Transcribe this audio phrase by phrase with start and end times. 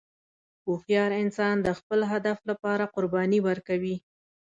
[0.65, 3.95] هوښیار انسان د خپل هدف لپاره قرباني ورکوي.